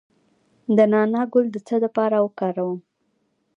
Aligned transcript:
د 0.75 0.77
نعناع 0.91 1.25
ګل 1.33 1.45
د 1.51 1.57
څه 1.67 1.75
لپاره 1.83 2.17
وکاروم؟ 2.25 2.79